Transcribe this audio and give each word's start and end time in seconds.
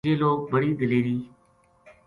یہ 0.07 0.15
لوک 0.21 0.39
بڑی 0.51 0.69
دلیری 0.79 1.15